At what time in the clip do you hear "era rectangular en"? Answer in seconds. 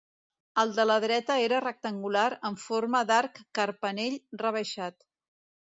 1.49-2.59